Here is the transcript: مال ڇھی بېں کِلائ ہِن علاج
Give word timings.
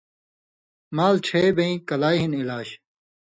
مال 0.95 1.15
ڇھی 1.25 1.43
بېں 1.55 1.73
کِلائ 1.87 2.17
ہِن 2.21 2.31
علاج 2.41 2.67